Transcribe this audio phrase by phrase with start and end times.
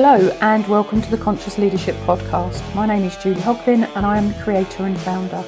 [0.00, 2.62] Hello, and welcome to the Conscious Leadership Podcast.
[2.72, 5.42] My name is Julie Hogbin, and I am the creator and founder.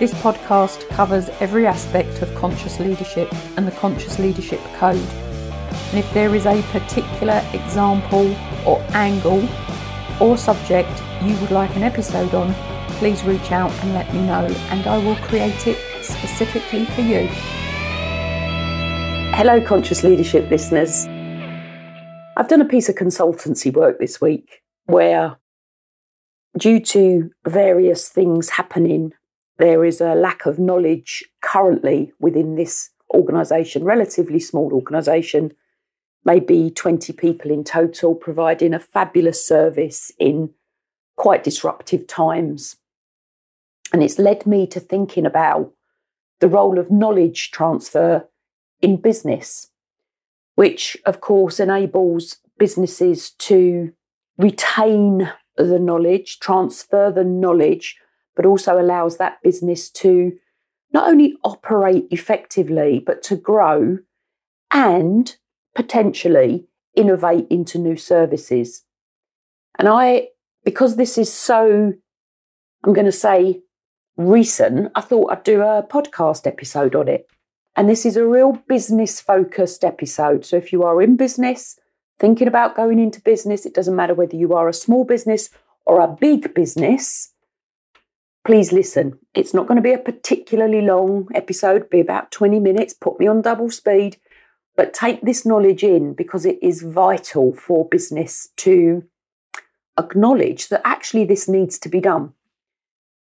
[0.00, 4.96] This podcast covers every aspect of conscious leadership and the Conscious Leadership Code.
[4.96, 8.34] And if there is a particular example
[8.66, 9.48] or angle
[10.20, 10.90] or subject
[11.22, 12.52] you would like an episode on,
[12.98, 17.28] please reach out and let me know, and I will create it specifically for you.
[19.36, 21.06] Hello, Conscious Leadership listeners.
[22.36, 25.36] I've done a piece of consultancy work this week where,
[26.58, 29.12] due to various things happening,
[29.58, 35.52] there is a lack of knowledge currently within this organisation, relatively small organisation,
[36.24, 40.50] maybe 20 people in total, providing a fabulous service in
[41.16, 42.76] quite disruptive times.
[43.92, 45.72] And it's led me to thinking about
[46.40, 48.26] the role of knowledge transfer
[48.82, 49.68] in business
[50.54, 53.92] which of course enables businesses to
[54.38, 57.96] retain the knowledge, transfer the knowledge,
[58.36, 60.32] but also allows that business to
[60.92, 63.98] not only operate effectively, but to grow
[64.70, 65.36] and
[65.74, 68.84] potentially innovate into new services.
[69.78, 70.28] And I,
[70.64, 71.92] because this is so,
[72.84, 73.62] I'm going to say
[74.16, 77.26] recent, I thought I'd do a podcast episode on it.
[77.76, 80.44] And this is a real business focused episode.
[80.44, 81.78] So if you are in business,
[82.18, 85.50] thinking about going into business, it doesn't matter whether you are a small business
[85.84, 87.32] or a big business,
[88.44, 89.18] please listen.
[89.34, 93.26] It's not going to be a particularly long episode, be about 20 minutes, put me
[93.26, 94.18] on double speed,
[94.76, 99.04] but take this knowledge in because it is vital for business to
[99.98, 102.32] acknowledge that actually this needs to be done.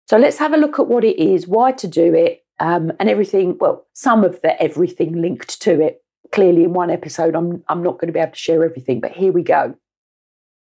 [0.07, 3.09] So let's have a look at what it is, why to do it, um, and
[3.09, 3.57] everything.
[3.59, 6.03] Well, some of the everything linked to it.
[6.31, 9.11] Clearly, in one episode, I'm I'm not going to be able to share everything, but
[9.11, 9.75] here we go.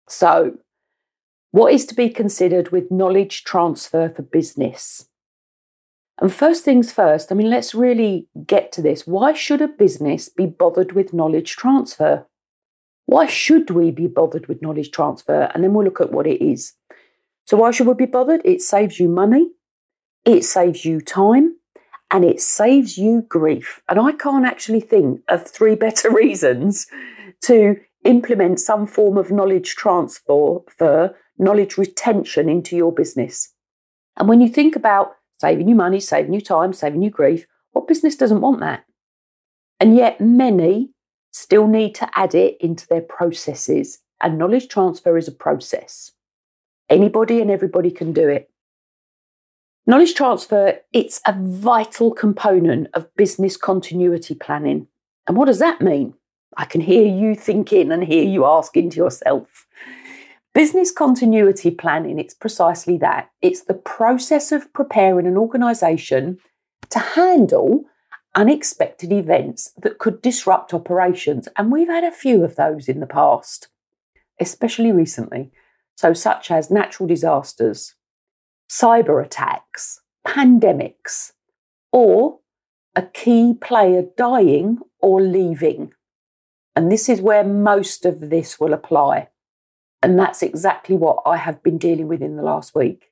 [0.08, 0.58] So,
[1.52, 5.08] what is to be considered with knowledge transfer for business?
[6.22, 9.08] And first things first, I mean, let's really get to this.
[9.08, 12.26] Why should a business be bothered with knowledge transfer?
[13.06, 15.50] Why should we be bothered with knowledge transfer?
[15.54, 16.74] And then we'll look at what it is.
[17.46, 18.42] So, why should we be bothered?
[18.44, 19.52] It saves you money,
[20.26, 21.56] it saves you time,
[22.12, 23.82] and it saves you grief.
[23.88, 26.88] And I can't actually think of three better reasons
[27.44, 33.54] to implement some form of knowledge transfer, for knowledge retention into your business.
[34.18, 37.88] And when you think about saving you money, saving you time, saving you grief, what
[37.88, 38.84] business doesn't want that?
[39.80, 40.92] And yet many
[41.32, 44.00] still need to add it into their processes.
[44.22, 46.12] And knowledge transfer is a process.
[46.90, 48.50] Anybody and everybody can do it.
[49.88, 54.88] Knowledge transfer, it's a vital component of business continuity planning.
[55.28, 56.14] And what does that mean?
[56.58, 59.66] I can hear you thinking and hear you asking to yourself.
[60.54, 63.30] Business continuity planning, it's precisely that.
[63.42, 66.40] It's the process of preparing an organisation
[66.90, 67.86] to handle
[68.36, 71.48] unexpected events that could disrupt operations.
[71.56, 73.68] And we've had a few of those in the past,
[74.40, 75.52] especially recently.
[75.96, 77.96] So, such as natural disasters,
[78.70, 81.34] cyber attacks, pandemics,
[81.92, 82.40] or
[82.96, 85.94] a key player dying or leaving.
[86.76, 89.30] And this is where most of this will apply.
[90.02, 93.12] And that's exactly what I have been dealing with in the last week.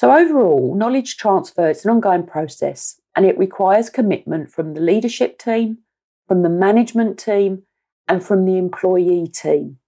[0.00, 5.38] So, overall, knowledge transfer is an ongoing process and it requires commitment from the leadership
[5.38, 5.78] team,
[6.26, 7.64] from the management team,
[8.08, 9.78] and from the employee team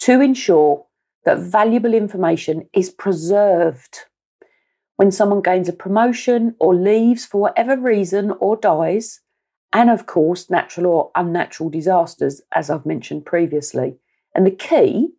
[0.00, 0.85] to ensure
[1.26, 4.04] that valuable information is preserved.
[4.96, 9.20] When someone gains a promotion or leaves for whatever reason or dies,
[9.72, 13.96] and of course, natural or unnatural disasters, as I've mentioned previously.
[14.34, 15.10] And the key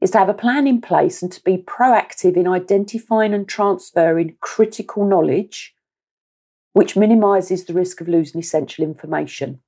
[0.00, 4.36] is to have a plan in place and to be proactive in identifying and transferring
[4.40, 5.74] critical knowledge,
[6.72, 9.60] which minimises the risk of losing essential information.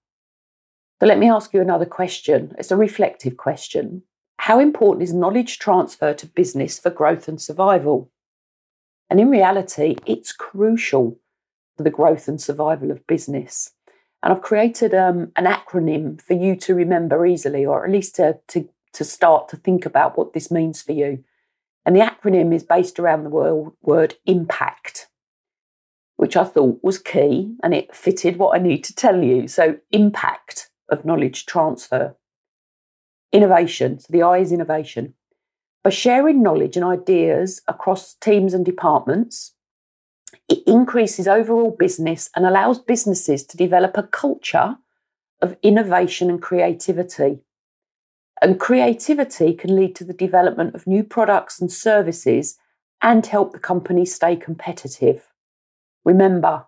[1.01, 2.55] So, let me ask you another question.
[2.59, 4.03] It's a reflective question.
[4.39, 8.11] How important is knowledge transfer to business for growth and survival?
[9.09, 11.19] And in reality, it's crucial
[11.77, 13.71] for the growth and survival of business.
[14.23, 18.39] And I've created um, an acronym for you to remember easily, or at least to,
[18.49, 21.23] to, to start to think about what this means for you.
[21.85, 25.09] And the acronym is based around the word, word impact,
[26.17, 29.47] which I thought was key and it fitted what I need to tell you.
[29.47, 32.17] So, impact of knowledge transfer.
[33.35, 33.99] Innovation.
[33.99, 35.15] So the I is innovation.
[35.83, 39.55] By sharing knowledge and ideas across teams and departments,
[40.49, 44.77] it increases overall business and allows businesses to develop a culture
[45.43, 47.41] of innovation and creativity.
[48.41, 52.57] And creativity can lead to the development of new products and services
[53.03, 55.29] and help the company stay competitive.
[56.05, 56.67] Remember,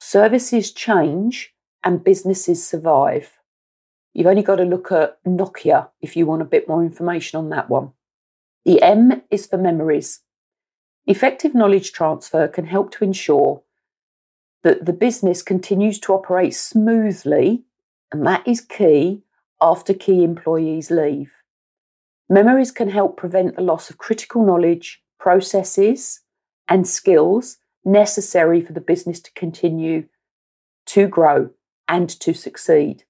[0.00, 1.54] services change
[1.84, 3.38] and businesses survive.
[4.14, 7.48] You've only got to look at Nokia if you want a bit more information on
[7.50, 7.92] that one.
[8.64, 10.20] The M is for memories.
[11.06, 13.62] Effective knowledge transfer can help to ensure
[14.62, 17.64] that the business continues to operate smoothly,
[18.12, 19.22] and that is key
[19.60, 21.32] after key employees leave.
[22.28, 26.20] Memories can help prevent the loss of critical knowledge, processes,
[26.68, 30.04] and skills necessary for the business to continue
[30.86, 31.50] to grow
[31.88, 33.04] and to succeed.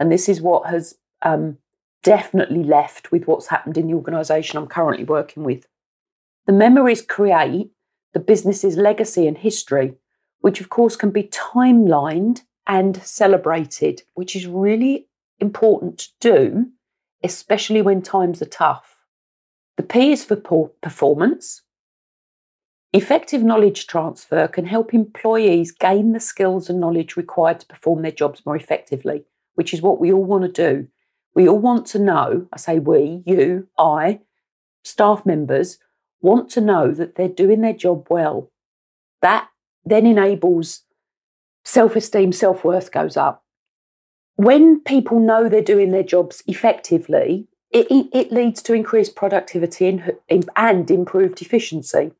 [0.00, 1.58] And this is what has um,
[2.02, 5.66] definitely left with what's happened in the organisation I'm currently working with.
[6.46, 7.70] The memories create
[8.14, 9.94] the business's legacy and history,
[10.40, 15.06] which of course can be timelined and celebrated, which is really
[15.38, 16.66] important to do,
[17.22, 18.96] especially when times are tough.
[19.76, 21.62] The P is for performance.
[22.92, 28.10] Effective knowledge transfer can help employees gain the skills and knowledge required to perform their
[28.10, 29.24] jobs more effectively,
[29.60, 30.88] which is what we all want to do.
[31.34, 34.20] We all want to know, I say we, you, I,
[34.84, 35.76] staff members,
[36.22, 38.50] want to know that they're doing their job well.
[39.20, 39.50] That
[39.84, 40.84] then enables
[41.62, 43.44] self esteem, self worth goes up.
[44.36, 50.48] When people know they're doing their jobs effectively, it, it leads to increased productivity and,
[50.56, 52.12] and improved efficiency.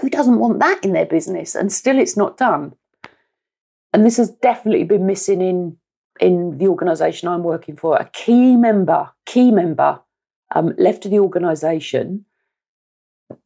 [0.00, 1.54] Who doesn't want that in their business?
[1.54, 2.74] And still, it's not done.
[3.92, 5.76] And this has definitely been missing in
[6.20, 7.96] in the organisation I'm working for.
[7.96, 10.00] A key member, key member,
[10.54, 12.24] um, left of the organisation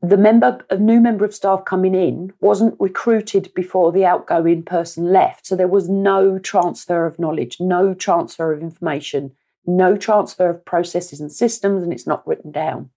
[0.02, 5.10] the member a new member of staff coming in wasn't recruited before the outgoing person
[5.12, 5.46] left.
[5.46, 9.32] So there was no transfer of knowledge no transfer of information
[9.66, 12.90] no transfer of processes and systems and it's not written down.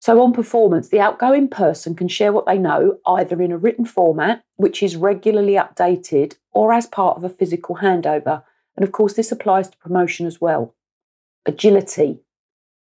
[0.00, 3.84] So on performance the outgoing person can share what they know either in a written
[3.84, 8.42] format which is regularly updated or as part of a physical handover
[8.80, 10.74] and of course this applies to promotion as well
[11.46, 12.20] agility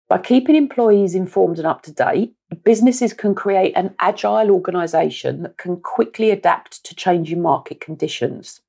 [0.07, 5.57] by keeping employees informed and up to date, businesses can create an agile organisation that
[5.57, 8.61] can quickly adapt to changing market conditions.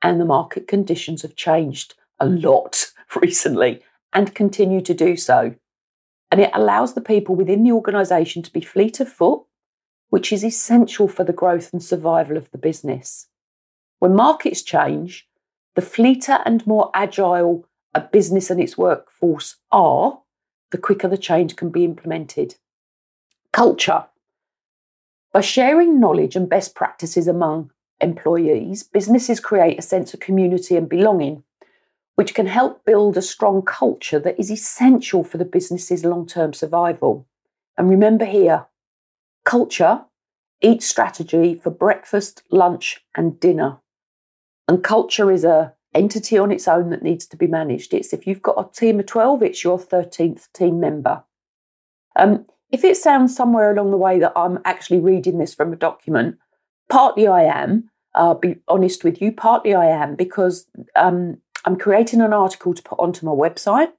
[0.00, 3.82] And the market conditions have changed a lot recently
[4.14, 5.54] and continue to do so.
[6.30, 9.42] And it allows the people within the organisation to be fleet of foot,
[10.08, 13.26] which is essential for the growth and survival of the business.
[13.98, 15.27] When markets change,
[15.74, 20.20] the fleeter and more agile a business and its workforce are,
[20.70, 22.56] the quicker the change can be implemented.
[23.52, 24.06] Culture.
[25.32, 27.70] By sharing knowledge and best practices among
[28.00, 31.44] employees, businesses create a sense of community and belonging,
[32.14, 36.52] which can help build a strong culture that is essential for the business's long term
[36.52, 37.26] survival.
[37.76, 38.66] And remember here
[39.44, 40.04] culture
[40.60, 43.78] eats strategy for breakfast, lunch, and dinner.
[44.68, 47.94] And culture is a entity on its own that needs to be managed.
[47.94, 51.24] It's if you've got a team of 12, it's your 13th team member.
[52.14, 55.76] Um, if it sounds somewhere along the way that I'm actually reading this from a
[55.76, 56.36] document,
[56.90, 62.20] partly I am, I'll be honest with you, partly I am because um, I'm creating
[62.20, 63.92] an article to put onto my website.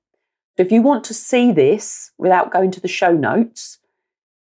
[0.57, 3.79] So if you want to see this without going to the show notes,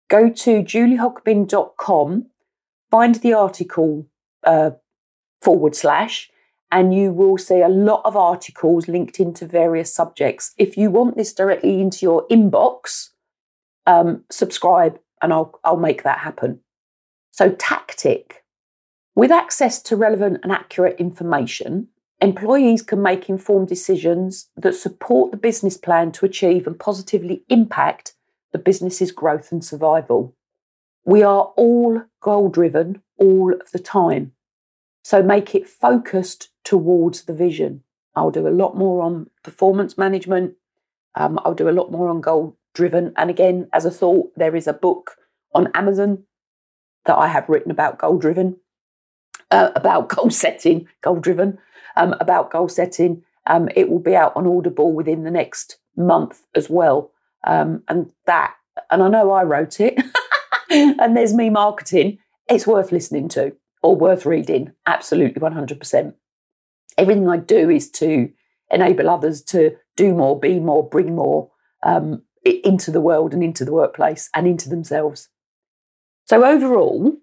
[0.08, 2.28] go to juliehogbin.com,
[2.92, 4.08] find the article
[4.44, 4.72] uh,
[5.46, 6.32] forward slash,
[6.72, 10.54] and you will see a lot of articles linked into various subjects.
[10.58, 13.12] If you want this directly into your inbox,
[13.86, 16.62] um, subscribe and I'll, I'll make that happen.
[17.32, 18.44] So, tactic.
[19.16, 21.90] With access to relevant and accurate information,
[22.22, 28.14] employees can make informed decisions that support the business plan to achieve and positively impact
[28.52, 30.36] the business's growth and survival.
[31.06, 34.32] We are all goal driven all of the time.
[35.06, 37.84] So make it focused towards the vision.
[38.16, 40.56] I'll do a lot more on performance management.
[41.14, 43.14] Um, I'll do a lot more on goal driven.
[43.16, 45.12] And again, as a thought, there is a book
[45.54, 46.24] on Amazon
[47.06, 48.58] that I have written about goal driven,
[49.52, 51.60] uh, about goal setting, goal driven,
[51.96, 53.22] um, about goal setting.
[53.46, 57.12] Um, it will be out on Audible within the next month as well.
[57.44, 58.56] Um, and that,
[58.90, 60.02] and I know I wrote it,
[60.72, 62.18] and there's me marketing.
[62.50, 63.56] It's worth listening to
[63.86, 64.72] or worth reading.
[64.88, 66.14] Absolutely 100%.
[66.98, 68.32] Everything I do is to
[68.72, 71.52] enable others to do more, be more, bring more
[71.84, 75.30] um, into the world and into the workplace and into themselves.
[76.26, 77.16] So, overall,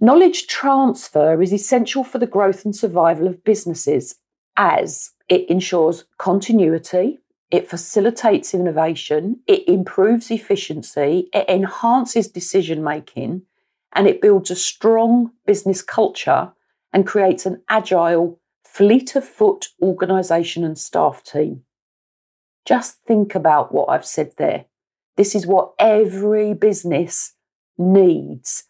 [0.00, 4.14] knowledge transfer is essential for the growth and survival of businesses
[4.56, 7.18] as it ensures continuity,
[7.50, 13.42] it facilitates innovation, it improves efficiency, it enhances decision making,
[13.92, 16.52] and it builds a strong business culture
[16.92, 21.62] and creates an agile, fleet of foot organisation and staff team.
[22.64, 24.66] Just think about what I've said there.
[25.16, 27.34] This is what every business
[27.76, 28.64] needs.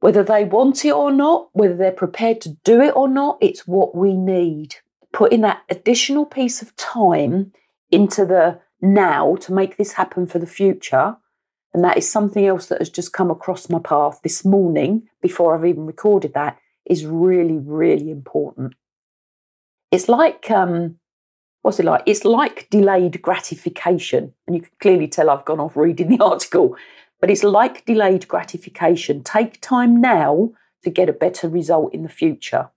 [0.00, 3.66] Whether they want it or not, whether they're prepared to do it or not, it's
[3.66, 4.74] what we need.
[5.12, 7.52] Putting that additional piece of time
[7.90, 11.16] into the now to make this happen for the future.
[11.74, 15.54] And that is something else that has just come across my path this morning before
[15.54, 18.74] I've even recorded that is really, really important.
[19.90, 20.96] It's like, um,
[21.62, 22.02] what's it like?
[22.06, 24.34] It's like delayed gratification.
[24.46, 26.76] And you can clearly tell I've gone off reading the article,
[27.20, 29.22] but it's like delayed gratification.
[29.22, 30.52] Take time now
[30.82, 32.70] to get a better result in the future.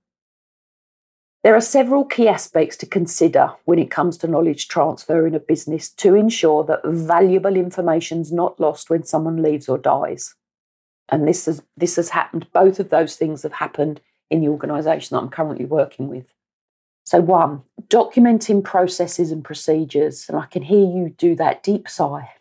[1.46, 5.40] There are several key aspects to consider when it comes to knowledge transfer in a
[5.40, 10.34] business to ensure that valuable information is not lost when someone leaves or dies.
[11.08, 15.14] And this has, this has happened, both of those things have happened in the organisation
[15.14, 16.34] that I'm currently working with.
[17.04, 20.28] So, one, documenting processes and procedures.
[20.28, 22.32] And I can hear you do that deep sigh.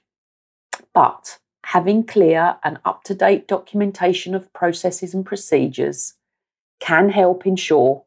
[0.95, 6.15] But having clear and up to date documentation of processes and procedures
[6.81, 8.05] can help ensure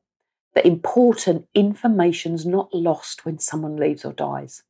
[0.58, 4.64] that important information is not lost when someone leaves or dies.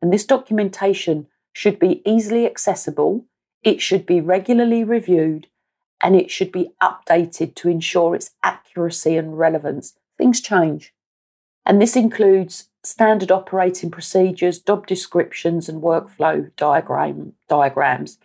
[0.00, 3.26] And this documentation should be easily accessible,
[3.62, 5.48] it should be regularly reviewed,
[6.00, 9.92] and it should be updated to ensure its accuracy and relevance.
[10.16, 10.94] Things change.
[11.66, 18.16] And this includes standard operating procedures, job descriptions, and workflow diagram, diagrams.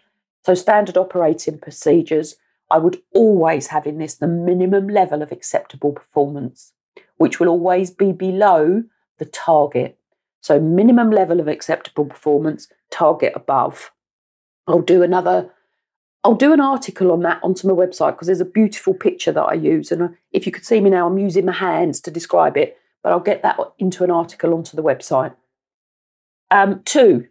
[0.45, 2.37] So, standard operating procedures,
[2.71, 6.71] I would always have in this the minimum level of acceptable performance
[7.19, 8.83] which will always be below
[9.19, 9.97] the target.
[10.41, 13.91] So, minimum level of acceptable performance, target above.
[14.67, 15.51] I'll do another,
[16.23, 19.43] I'll do an article on that onto my website because there's a beautiful picture that
[19.43, 19.91] I use.
[19.91, 22.77] And uh, if you could see me now, I'm using my hands to describe it,
[23.03, 25.35] but I'll get that into an article onto the website.
[26.49, 27.27] Um, two,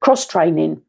[0.00, 0.82] cross training.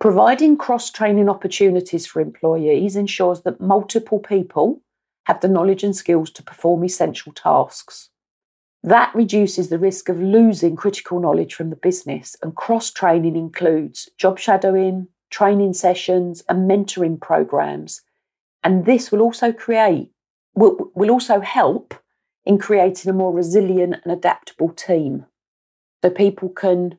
[0.00, 4.80] Providing cross training opportunities for employees ensures that multiple people
[5.24, 8.10] have the knowledge and skills to perform essential tasks.
[8.82, 14.08] That reduces the risk of losing critical knowledge from the business, and cross training includes
[14.18, 18.02] job shadowing, training sessions, and mentoring programs.
[18.64, 20.10] And this will also create,
[20.54, 21.94] will, will also help
[22.44, 25.26] in creating a more resilient and adaptable team.
[26.02, 26.98] So people can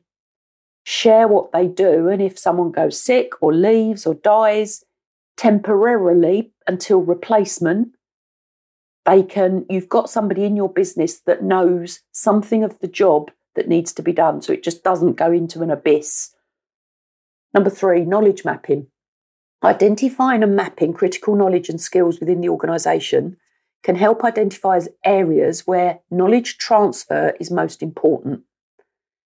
[0.84, 4.84] share what they do, and if someone goes sick or leaves or dies
[5.36, 7.88] temporarily until replacement,
[9.06, 13.68] they can, you've got somebody in your business that knows something of the job that
[13.68, 14.42] needs to be done.
[14.42, 16.34] So it just doesn't go into an abyss.
[17.52, 18.88] Number three, knowledge mapping.
[19.62, 23.36] Identifying and mapping critical knowledge and skills within the organisation
[23.82, 28.42] can help identify areas where knowledge transfer is most important.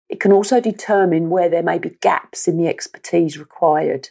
[0.09, 4.11] It can also determine where there may be gaps in the expertise required.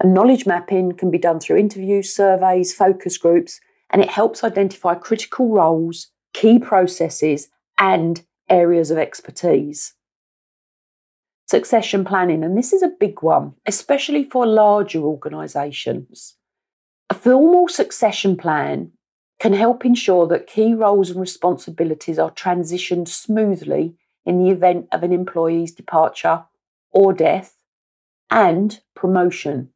[0.00, 4.94] And knowledge mapping can be done through interviews, surveys, focus groups, and it helps identify
[4.94, 9.94] critical roles, key processes, and areas of expertise.
[11.46, 16.36] Succession planning, and this is a big one, especially for larger organisations.
[17.08, 18.90] A formal succession plan
[19.38, 25.02] can help ensure that key roles and responsibilities are transitioned smoothly in the event of
[25.02, 26.44] an employee's departure
[26.90, 27.56] or death
[28.30, 29.70] and promotion.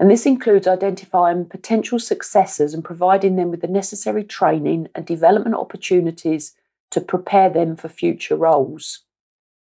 [0.00, 5.56] And this includes identifying potential successors and providing them with the necessary training and development
[5.56, 6.54] opportunities
[6.90, 9.00] to prepare them for future roles.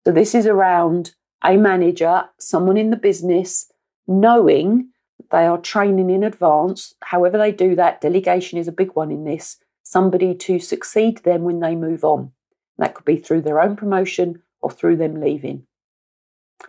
[0.04, 1.14] So, this is around
[1.45, 3.71] a manager, someone in the business,
[4.06, 4.90] knowing
[5.30, 6.95] they are training in advance.
[7.02, 11.42] However, they do that, delegation is a big one in this, somebody to succeed them
[11.42, 12.33] when they move on.
[12.78, 15.66] That could be through their own promotion or through them leaving.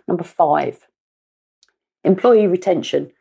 [0.06, 0.86] Number five,
[2.04, 3.12] employee retention.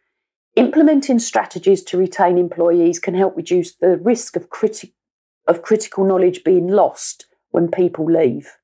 [0.57, 4.93] Implementing strategies to retain employees can help reduce the risk of, criti-
[5.47, 8.57] of critical knowledge being lost when people leave.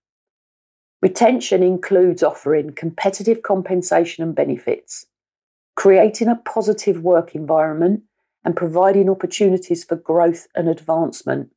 [1.03, 5.05] Retention includes offering competitive compensation and benefits,
[5.75, 8.01] creating a positive work environment,
[8.43, 11.51] and providing opportunities for growth and advancement.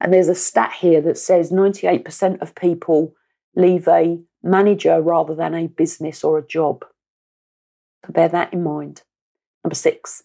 [0.00, 3.14] And there's a stat here that says 98% of people
[3.54, 6.84] leave a manager rather than a business or a job.
[8.04, 9.02] So bear that in mind.
[9.64, 10.22] Number six,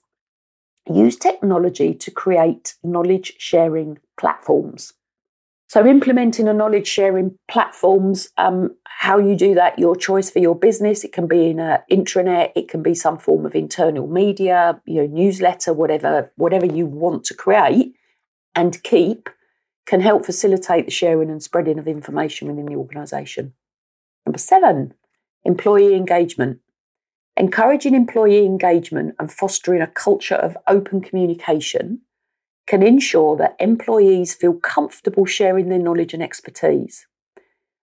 [0.92, 4.94] use technology to create knowledge sharing platforms.
[5.68, 10.56] So, implementing a knowledge sharing platforms, um, how you do that, your choice for your
[10.56, 11.04] business.
[11.04, 15.08] It can be in an intranet, it can be some form of internal media, your
[15.08, 17.96] newsletter, whatever, whatever you want to create
[18.54, 19.30] and keep,
[19.86, 23.54] can help facilitate the sharing and spreading of information within the organisation.
[24.26, 24.94] Number seven,
[25.44, 26.60] employee engagement.
[27.38, 32.02] Encouraging employee engagement and fostering a culture of open communication
[32.66, 37.08] can ensure that employees feel comfortable sharing their knowledge and expertise.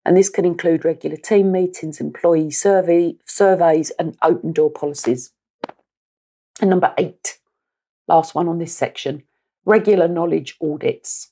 [0.05, 5.33] And this can include regular team meetings, employee survey, surveys, and open door policies.
[6.61, 7.39] And number eight,
[8.09, 9.25] last one on this section
[9.65, 11.31] regular knowledge audits,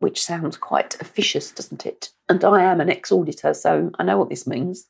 [0.00, 2.10] which sounds quite officious, doesn't it?
[2.28, 4.86] And I am an ex auditor, so I know what this means.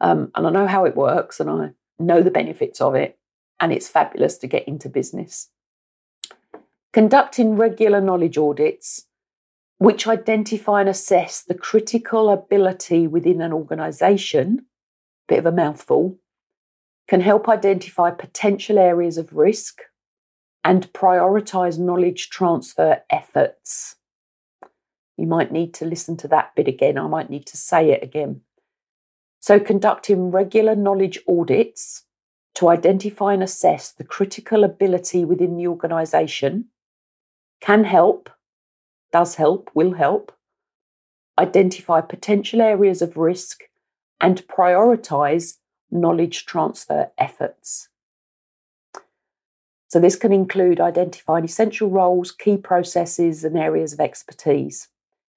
[0.00, 3.18] Um, and I know how it works, and I know the benefits of it.
[3.60, 5.50] And it's fabulous to get into business.
[6.92, 9.06] Conducting regular knowledge audits,
[9.78, 14.66] which identify and assess the critical ability within an organisation,
[15.26, 16.18] bit of a mouthful,
[17.08, 19.80] can help identify potential areas of risk
[20.62, 23.96] and prioritise knowledge transfer efforts.
[25.16, 26.98] You might need to listen to that bit again.
[26.98, 28.42] I might need to say it again.
[29.40, 32.04] So, conducting regular knowledge audits
[32.54, 36.66] to identify and assess the critical ability within the organisation
[37.60, 38.30] can help,
[39.12, 40.32] does help, will help,
[41.38, 43.62] identify potential areas of risk
[44.20, 45.58] and prioritise
[45.90, 47.88] knowledge transfer efforts.
[49.88, 54.88] So, this can include identifying essential roles, key processes, and areas of expertise,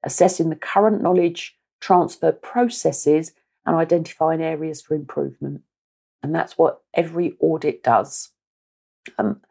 [0.04, 3.32] assessing the current knowledge transfer processes,
[3.66, 5.62] and identifying areas for improvement.
[6.24, 8.30] And that's what every audit does.
[9.18, 9.42] Um,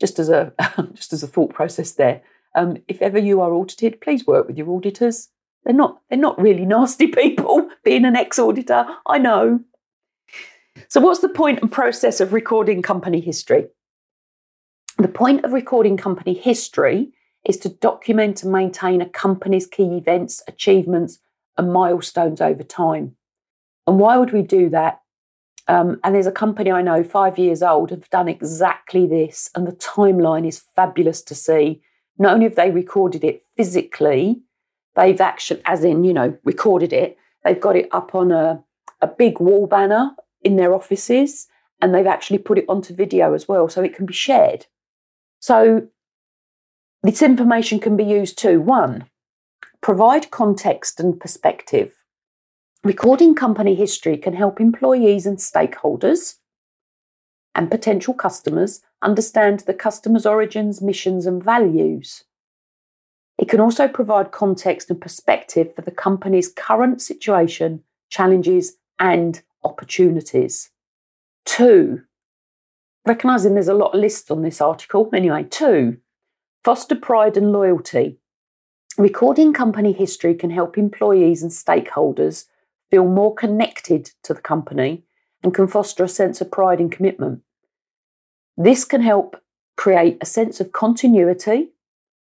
[0.00, 0.52] just as a
[0.94, 2.22] just as a thought process there.
[2.54, 5.28] Um, if ever you are audited, please work with your auditors.
[5.64, 7.68] They're not they're not really nasty people.
[7.84, 9.60] Being an ex auditor, I know.
[10.88, 13.66] So, what's the point and process of recording company history?
[14.98, 17.12] The point of recording company history
[17.44, 21.18] is to document and maintain a company's key events, achievements,
[21.58, 23.16] and milestones over time.
[23.86, 25.00] And why would we do that?
[25.66, 29.50] Um, and there's a company I know, five years old, have done exactly this.
[29.54, 31.80] And the timeline is fabulous to see.
[32.18, 34.42] Not only have they recorded it physically,
[34.94, 38.62] they've actually, as in, you know, recorded it, they've got it up on a,
[39.00, 40.10] a big wall banner
[40.42, 41.48] in their offices
[41.80, 44.66] and they've actually put it onto video as well so it can be shared.
[45.40, 45.88] So
[47.02, 49.06] this information can be used to one,
[49.82, 51.94] provide context and perspective.
[52.84, 56.34] Recording company history can help employees and stakeholders
[57.54, 62.24] and potential customers understand the customer's origins, missions, and values.
[63.38, 70.68] It can also provide context and perspective for the company's current situation, challenges, and opportunities.
[71.46, 72.02] Two,
[73.06, 75.08] recognizing there's a lot of lists on this article.
[75.14, 75.96] Anyway, two,
[76.62, 78.18] foster pride and loyalty.
[78.98, 82.44] Recording company history can help employees and stakeholders
[82.94, 85.02] feel more connected to the company
[85.42, 87.40] and can foster a sense of pride and commitment.
[88.56, 89.34] This can help
[89.76, 91.70] create a sense of continuity,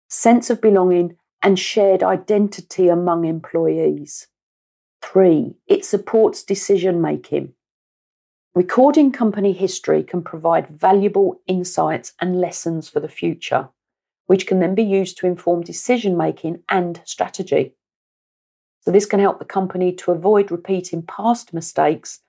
[0.08, 4.28] sense of belonging, and shared identity among employees.
[5.02, 7.54] Three, it supports decision making.
[8.54, 13.70] Recording company history can provide valuable insights and lessons for the future,
[14.26, 17.74] which can then be used to inform decision making and strategy.
[18.84, 22.20] So, this can help the company to avoid repeating past mistakes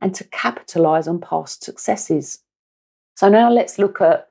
[0.00, 2.40] and to capitalize on past successes.
[3.14, 4.28] So, now let's look at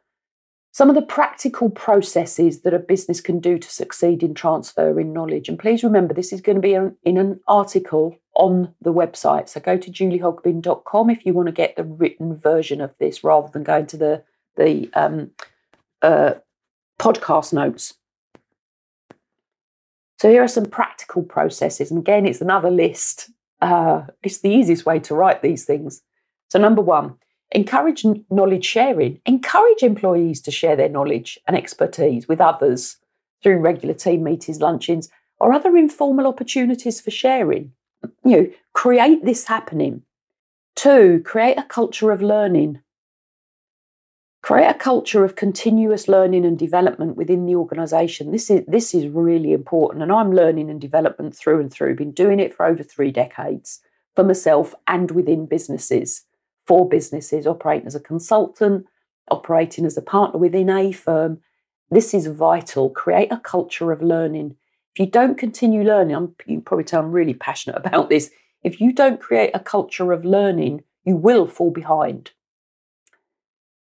[0.72, 5.48] some of the practical processes that a business can do to succeed in transferring knowledge.
[5.48, 9.48] And please remember, this is going to be in an article on the website.
[9.48, 13.48] So, go to juliehogbin.com if you want to get the written version of this rather
[13.48, 14.24] than going to the,
[14.58, 15.32] the um,
[16.02, 16.34] uh,
[17.00, 17.94] podcast notes.
[20.20, 21.92] So here are some practical processes.
[21.92, 23.30] And again, it's another list.
[23.62, 26.02] Uh, it's the easiest way to write these things.
[26.50, 27.16] So, number one,
[27.52, 29.22] encourage knowledge sharing.
[29.26, 32.98] Encourage employees to share their knowledge and expertise with others
[33.42, 37.72] through regular team meetings, luncheons, or other informal opportunities for sharing.
[38.26, 40.02] You know, create this happening.
[40.76, 42.82] Two, create a culture of learning.
[44.50, 48.32] Create a culture of continuous learning and development within the organisation.
[48.32, 51.94] This is this is really important, and I'm learning and development through and through.
[51.98, 53.80] Been doing it for over three decades
[54.16, 56.24] for myself and within businesses,
[56.66, 58.88] for businesses operating as a consultant,
[59.30, 61.42] operating as a partner within a firm.
[61.92, 62.90] This is vital.
[62.90, 64.56] Create a culture of learning.
[64.96, 68.32] If you don't continue learning, I'm, you probably tell I'm really passionate about this.
[68.64, 72.32] If you don't create a culture of learning, you will fall behind.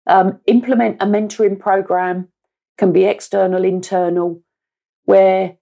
[0.08, 2.30] Um, implement a mentoring program,
[2.78, 4.42] can be external, internal,
[5.06, 5.58] where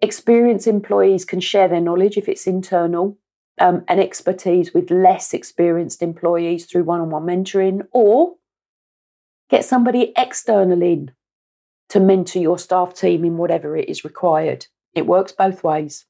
[0.00, 3.18] experienced employees can share their knowledge if it's internal
[3.60, 8.36] um, and expertise with less experienced employees through one on one mentoring, or
[9.50, 11.12] get somebody external in
[11.88, 14.66] to mentor your staff team in whatever it is required.
[14.94, 16.06] It works both ways.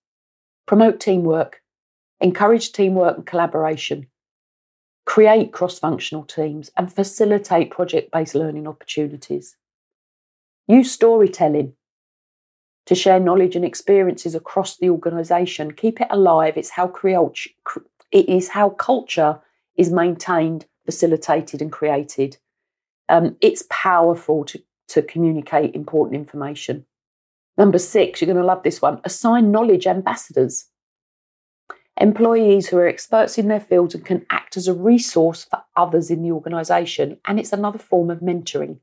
[0.67, 1.61] Promote teamwork,
[2.21, 4.07] encourage teamwork and collaboration,
[5.13, 9.57] create cross functional teams, and facilitate project based learning opportunities.
[10.67, 11.75] Use storytelling
[12.87, 15.71] to share knowledge and experiences across the organisation.
[15.75, 16.57] Keep it alive.
[16.57, 17.19] It's how create,
[18.11, 19.39] it is how culture
[19.77, 22.39] is maintained, facilitated, and created.
[23.11, 26.87] Um, it's powerful to, to communicate important information.
[27.59, 30.69] Number six, you're going to love this one assign knowledge ambassadors.
[32.03, 36.11] Employees who are experts in their fields and can act as a resource for others
[36.11, 37.19] in the organisation.
[37.27, 38.79] And it's another form of mentoring.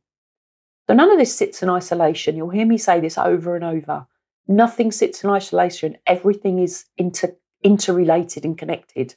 [0.88, 2.38] So none of this sits in isolation.
[2.38, 4.08] You'll hear me say this over and over.
[4.48, 5.98] Nothing sits in isolation.
[6.08, 9.16] Everything is inter- interrelated and connected.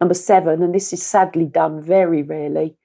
[0.00, 2.76] Number seven, and this is sadly done very rarely,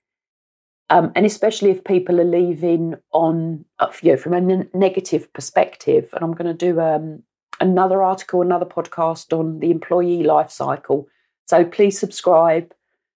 [0.89, 5.31] um, and especially if people are leaving on, uh, you know, from a n- negative
[5.31, 6.09] perspective.
[6.11, 7.21] And I'm going to do um,
[7.59, 11.07] another article, another podcast on the employee life cycle.
[11.45, 12.73] So please subscribe,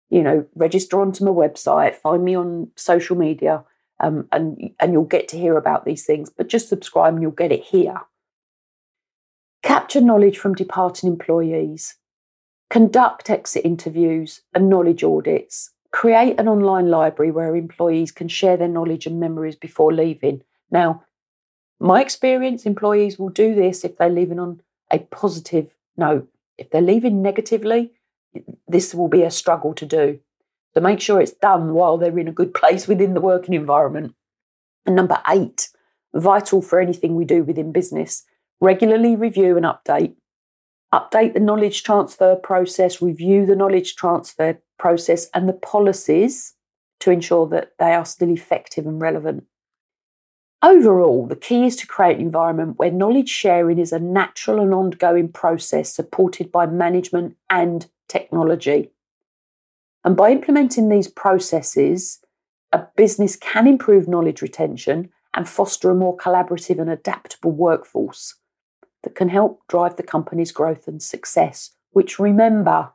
[0.09, 3.63] you know, register onto my website, find me on social media,
[3.99, 6.29] um, and, and you'll get to hear about these things.
[6.29, 8.01] But just subscribe and you'll get it here.
[9.61, 11.95] Capture knowledge from departing employees.
[12.69, 18.67] Conduct exit interviews and knowledge audits create an online library where employees can share their
[18.67, 20.41] knowledge and memories before leaving.
[20.71, 21.03] Now,
[21.79, 24.61] my experience, employees will do this if they're leaving on
[24.91, 26.27] a positive note.
[26.57, 27.91] If they're leaving negatively,
[28.67, 30.19] this will be a struggle to do.
[30.73, 34.13] So make sure it's done while they're in a good place within the working environment.
[34.85, 35.69] And number eight,
[36.13, 38.25] vital for anything we do within business,
[38.59, 40.15] regularly review and update.
[40.93, 46.55] Update the knowledge transfer process, review the knowledge transfer process and the policies
[46.99, 49.45] to ensure that they are still effective and relevant.
[50.61, 54.73] Overall, the key is to create an environment where knowledge sharing is a natural and
[54.73, 58.91] ongoing process supported by management and technology.
[60.03, 62.19] And by implementing these processes,
[62.73, 68.35] a business can improve knowledge retention and foster a more collaborative and adaptable workforce
[69.03, 72.91] that can help drive the company's growth and success, which remember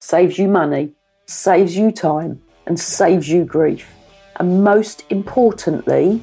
[0.00, 0.92] saves you money,
[1.26, 3.92] saves you time, and saves you grief.
[4.36, 6.22] And most importantly,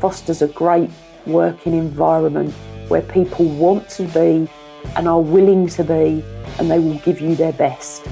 [0.00, 0.90] fosters a great
[1.26, 2.52] working environment
[2.88, 4.48] where people want to be
[4.94, 6.24] and are willing to be,
[6.58, 8.04] and they will give you their best.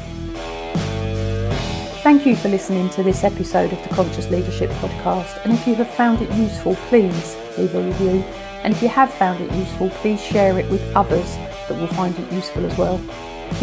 [2.03, 5.43] Thank you for listening to this episode of the Conscious Leadership Podcast.
[5.45, 8.23] And if you have found it useful, please leave a review.
[8.63, 11.37] And if you have found it useful, please share it with others
[11.69, 13.01] that will find it useful as well.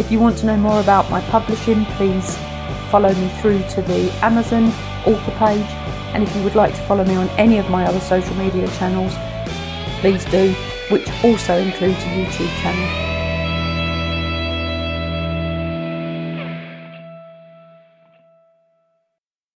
[0.00, 2.36] If you want to know more about my publishing, please
[2.90, 4.64] follow me through to the Amazon
[5.06, 6.01] author page.
[6.14, 8.68] And if you would like to follow me on any of my other social media
[8.78, 9.14] channels,
[10.00, 10.52] please do,
[10.90, 13.11] which also includes a YouTube channel.